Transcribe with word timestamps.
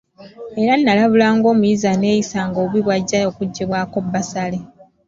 Era 0.61 0.73
n’alabula 0.77 1.27
ng’omuyizi 1.37 1.85
aneeyisanga 1.93 2.57
obubi 2.63 2.79
bw’ajja 2.85 3.17
okuggibwako 3.29 3.97
bbasale. 4.05 4.59